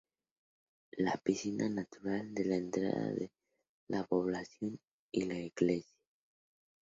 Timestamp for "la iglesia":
5.25-5.93